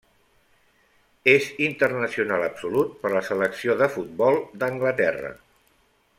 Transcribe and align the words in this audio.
És 1.33 1.49
internacional 1.65 2.47
absolut 2.47 2.95
per 3.05 3.13
la 3.17 3.21
selecció 3.29 3.77
de 3.83 3.91
futbol 3.99 4.41
d'Anglaterra. 4.65 5.33